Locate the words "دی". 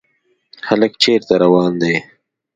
1.81-1.95